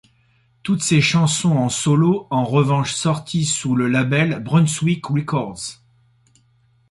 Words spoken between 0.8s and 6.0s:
ses chansons en solo en revanche sorties sous le label Brunswick Records.